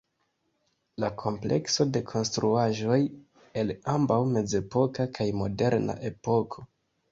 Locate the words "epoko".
6.13-6.69